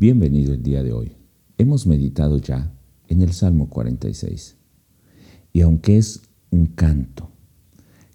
Bienvenido 0.00 0.54
el 0.54 0.62
día 0.62 0.82
de 0.82 0.94
hoy. 0.94 1.12
Hemos 1.58 1.86
meditado 1.86 2.38
ya 2.38 2.72
en 3.08 3.20
el 3.20 3.34
Salmo 3.34 3.68
46. 3.68 4.56
Y 5.52 5.60
aunque 5.60 5.98
es 5.98 6.22
un 6.48 6.64
canto, 6.68 7.28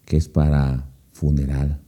que 0.03 0.17
es 0.17 0.27
para 0.27 0.89
funeral, 1.11 1.83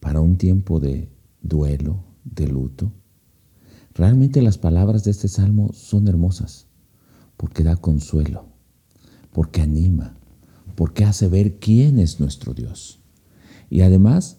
para 0.00 0.22
un 0.22 0.38
tiempo 0.38 0.80
de 0.80 1.10
duelo, 1.42 2.02
de 2.24 2.48
luto, 2.48 2.94
realmente 3.92 4.40
las 4.40 4.56
palabras 4.56 5.04
de 5.04 5.10
este 5.10 5.28
salmo 5.28 5.70
son 5.74 6.08
hermosas, 6.08 6.66
porque 7.36 7.62
da 7.62 7.76
consuelo, 7.76 8.46
porque 9.34 9.60
anima, 9.60 10.16
porque 10.76 11.04
hace 11.04 11.28
ver 11.28 11.58
quién 11.58 11.98
es 11.98 12.20
nuestro 12.20 12.54
Dios. 12.54 13.00
Y 13.68 13.82
además 13.82 14.38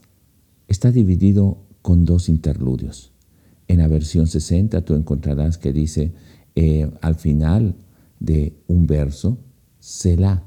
está 0.67 0.91
dividido 0.91 1.59
con 1.83 2.03
dos 2.03 2.29
interludios. 2.29 3.10
En 3.71 3.77
la 3.77 3.87
versión 3.87 4.27
60 4.27 4.83
tú 4.83 4.95
encontrarás 4.95 5.57
que 5.57 5.71
dice 5.71 6.11
eh, 6.55 6.91
al 6.99 7.15
final 7.15 7.77
de 8.19 8.57
un 8.67 8.85
verso, 8.85 9.37
Selah. 9.79 10.43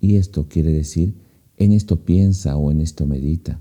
Y 0.00 0.16
esto 0.16 0.48
quiere 0.48 0.70
decir, 0.70 1.14
en 1.56 1.72
esto 1.72 2.04
piensa 2.04 2.58
o 2.58 2.70
en 2.70 2.82
esto 2.82 3.06
medita. 3.06 3.58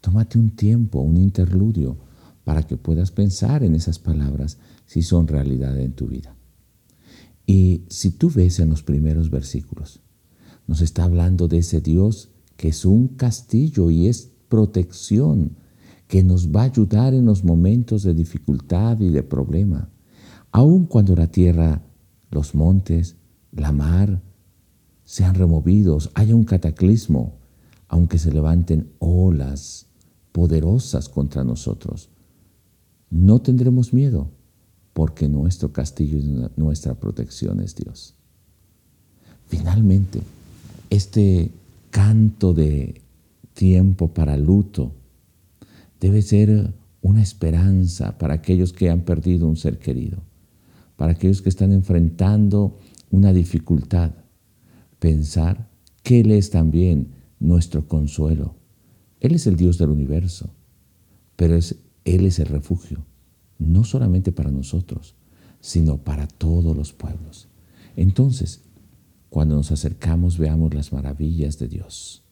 Tómate 0.00 0.38
un 0.38 0.50
tiempo, 0.50 1.00
un 1.00 1.16
interludio, 1.16 1.98
para 2.44 2.62
que 2.62 2.76
puedas 2.76 3.10
pensar 3.10 3.64
en 3.64 3.74
esas 3.74 3.98
palabras 3.98 4.58
si 4.86 5.02
son 5.02 5.26
realidad 5.26 5.76
en 5.80 5.94
tu 5.94 6.06
vida. 6.06 6.36
Y 7.46 7.82
si 7.88 8.12
tú 8.12 8.30
ves 8.30 8.60
en 8.60 8.70
los 8.70 8.84
primeros 8.84 9.30
versículos, 9.30 10.00
nos 10.68 10.80
está 10.80 11.02
hablando 11.02 11.48
de 11.48 11.58
ese 11.58 11.80
Dios 11.80 12.30
que 12.56 12.68
es 12.68 12.84
un 12.84 13.08
castillo 13.08 13.90
y 13.90 14.06
es 14.06 14.30
protección 14.48 15.56
que 16.06 16.22
nos 16.22 16.50
va 16.50 16.62
a 16.62 16.66
ayudar 16.66 17.14
en 17.14 17.26
los 17.26 17.44
momentos 17.44 18.02
de 18.02 18.14
dificultad 18.14 19.00
y 19.00 19.10
de 19.10 19.22
problema, 19.22 19.88
aun 20.52 20.86
cuando 20.86 21.16
la 21.16 21.26
tierra, 21.26 21.82
los 22.30 22.54
montes, 22.54 23.16
la 23.52 23.72
mar 23.72 24.22
sean 25.04 25.34
removidos, 25.34 26.10
haya 26.14 26.34
un 26.34 26.44
cataclismo, 26.44 27.34
aunque 27.88 28.18
se 28.18 28.32
levanten 28.32 28.90
olas 28.98 29.86
poderosas 30.32 31.08
contra 31.08 31.44
nosotros. 31.44 32.10
No 33.10 33.40
tendremos 33.40 33.92
miedo, 33.92 34.30
porque 34.92 35.28
nuestro 35.28 35.72
castillo 35.72 36.18
y 36.18 36.50
nuestra 36.56 36.94
protección 36.94 37.60
es 37.60 37.74
Dios. 37.74 38.14
Finalmente, 39.46 40.20
este 40.90 41.50
canto 41.90 42.54
de 42.54 43.02
tiempo 43.52 44.08
para 44.08 44.36
luto, 44.36 44.92
debe 46.04 46.20
ser 46.20 46.74
una 47.00 47.22
esperanza 47.22 48.18
para 48.18 48.34
aquellos 48.34 48.74
que 48.74 48.90
han 48.90 49.06
perdido 49.06 49.48
un 49.48 49.56
ser 49.56 49.78
querido, 49.78 50.18
para 50.96 51.12
aquellos 51.12 51.40
que 51.40 51.48
están 51.48 51.72
enfrentando 51.72 52.78
una 53.10 53.32
dificultad. 53.32 54.10
Pensar 54.98 55.70
que 56.02 56.20
Él 56.20 56.30
es 56.32 56.50
también 56.50 57.14
nuestro 57.40 57.88
consuelo. 57.88 58.54
Él 59.18 59.34
es 59.34 59.46
el 59.46 59.56
Dios 59.56 59.78
del 59.78 59.88
universo, 59.88 60.50
pero 61.36 61.56
es, 61.56 61.76
Él 62.04 62.26
es 62.26 62.38
el 62.38 62.48
refugio, 62.48 63.06
no 63.58 63.82
solamente 63.82 64.30
para 64.30 64.50
nosotros, 64.50 65.14
sino 65.60 66.04
para 66.04 66.26
todos 66.26 66.76
los 66.76 66.92
pueblos. 66.92 67.48
Entonces, 67.96 68.60
cuando 69.30 69.54
nos 69.54 69.72
acercamos, 69.72 70.36
veamos 70.36 70.74
las 70.74 70.92
maravillas 70.92 71.58
de 71.58 71.68
Dios. 71.68 72.24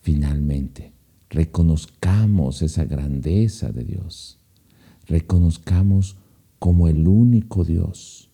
Finalmente, 0.00 0.92
reconozcamos 1.30 2.60
esa 2.60 2.84
grandeza 2.84 3.70
de 3.70 3.84
Dios, 3.84 4.38
reconozcamos 5.06 6.16
como 6.58 6.88
el 6.88 7.06
único 7.06 7.64
Dios. 7.64 8.30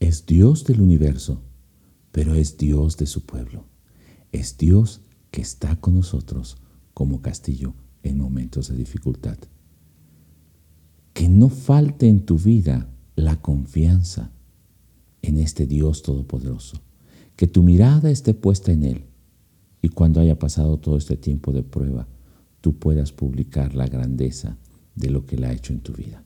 Es 0.00 0.26
Dios 0.26 0.64
del 0.64 0.80
universo, 0.80 1.42
pero 2.10 2.34
es 2.34 2.56
Dios 2.56 2.96
de 2.96 3.06
su 3.06 3.24
pueblo. 3.24 3.66
Es 4.32 4.56
Dios 4.56 5.02
que 5.30 5.42
está 5.42 5.76
con 5.76 5.94
nosotros 5.94 6.56
como 6.94 7.22
castillo 7.22 7.74
en 8.02 8.18
momentos 8.18 8.68
de 8.68 8.76
dificultad. 8.76 9.38
Que 11.12 11.28
no 11.28 11.50
falte 11.50 12.08
en 12.08 12.24
tu 12.24 12.38
vida 12.38 12.88
la 13.14 13.40
confianza 13.40 14.32
en 15.20 15.38
este 15.38 15.66
Dios 15.66 16.02
todopoderoso. 16.02 16.82
Que 17.36 17.46
tu 17.46 17.62
mirada 17.62 18.10
esté 18.10 18.34
puesta 18.34 18.72
en 18.72 18.82
Él 18.82 19.11
y 19.82 19.88
cuando 19.88 20.20
haya 20.20 20.38
pasado 20.38 20.78
todo 20.78 20.96
este 20.96 21.16
tiempo 21.16 21.52
de 21.52 21.64
prueba, 21.64 22.06
tú 22.60 22.78
puedas 22.78 23.10
publicar 23.10 23.74
la 23.74 23.88
grandeza 23.88 24.56
de 24.94 25.10
lo 25.10 25.26
que 25.26 25.36
Él 25.36 25.44
ha 25.44 25.52
hecho 25.52 25.72
en 25.72 25.80
tu 25.80 25.92
vida. 25.92 26.22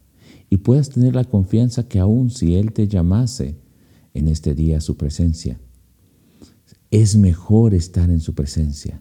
Y 0.50 0.59
puedas 0.59 0.91
tener 0.91 1.15
la 1.15 1.25
confianza 1.25 1.89
que 1.89 1.99
aun 1.99 2.31
si 2.31 2.55
Él 2.55 2.72
te 2.72 2.87
llamase 2.87 3.56
en 4.12 4.28
este 4.28 4.55
día 4.55 4.78
a 4.78 4.83
su 4.83 4.97
presencia, 4.97 5.59
es 6.91 7.16
mejor 7.16 7.75
estar 7.75 8.11
en 8.11 8.21
su 8.21 8.34
presencia 8.34 9.00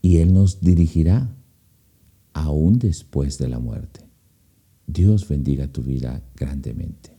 y 0.00 0.16
Él 0.16 0.32
nos 0.32 0.60
dirigirá 0.60 1.36
aún 2.32 2.78
después 2.78 3.38
de 3.38 3.48
la 3.48 3.58
muerte. 3.58 4.00
Dios 4.86 5.28
bendiga 5.28 5.68
tu 5.68 5.82
vida 5.82 6.22
grandemente. 6.34 7.16